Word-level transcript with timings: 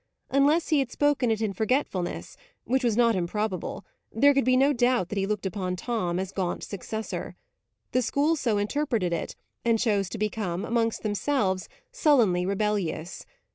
Unless 0.31 0.69
he 0.69 0.79
had 0.79 0.89
spoken 0.91 1.29
it 1.29 1.43
in 1.43 1.53
forgetfulness 1.53 2.35
which 2.63 2.83
was 2.83 2.97
not 2.97 3.15
improbable 3.15 3.85
there 4.11 4.33
could 4.33 4.45
be 4.45 4.57
no 4.57 4.73
doubt 4.73 5.09
that 5.09 5.17
he 5.19 5.27
looked 5.27 5.45
upon 5.45 5.75
Tom 5.75 6.17
as 6.17 6.31
Gaunt's 6.31 6.65
successor. 6.65 7.35
The 7.91 8.01
school 8.01 8.35
so 8.35 8.57
interpreted 8.57 9.13
it, 9.13 9.35
and 9.63 9.77
chose 9.77 10.09
to 10.09 10.17
become, 10.17 10.65
amongst 10.65 11.03
themselves, 11.03 11.69
sullenly 11.91 12.47
rebellious. 12.47 13.27